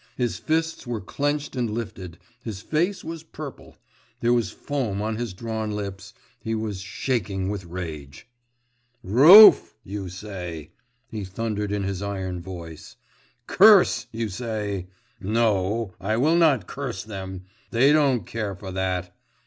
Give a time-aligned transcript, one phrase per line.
[0.17, 3.77] His fists were clenched and lifted, his face was purple,
[4.19, 8.27] there was foam on his drawn lips, he was shaking with rage.
[9.03, 10.71] 'Roof, you say!'
[11.11, 12.95] he thundered in his iron voice,
[13.45, 14.87] 'curse, you say.…
[15.19, 15.93] No!
[16.01, 17.43] I will not curse them.…
[17.69, 19.15] They don't care for that.